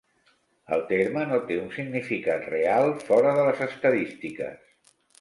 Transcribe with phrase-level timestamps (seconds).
[0.77, 4.69] El terme no té un significat real fora de les estadístiques.